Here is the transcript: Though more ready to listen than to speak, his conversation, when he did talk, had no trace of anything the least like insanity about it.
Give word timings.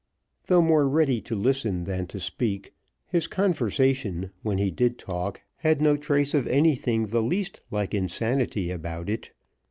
Though 0.47 0.63
more 0.63 0.89
ready 0.89 1.21
to 1.21 1.35
listen 1.35 1.83
than 1.83 2.07
to 2.07 2.19
speak, 2.19 2.73
his 3.05 3.27
conversation, 3.27 4.31
when 4.41 4.57
he 4.57 4.71
did 4.71 4.97
talk, 4.97 5.41
had 5.57 5.79
no 5.79 5.95
trace 5.95 6.33
of 6.33 6.47
anything 6.47 7.09
the 7.09 7.21
least 7.21 7.61
like 7.69 7.93
insanity 7.93 8.71
about 8.71 9.11
it. 9.11 9.29